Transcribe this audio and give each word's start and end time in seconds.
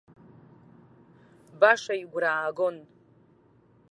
Баша 1.59 1.93
игәра 2.03 2.29
аагон. 2.35 2.77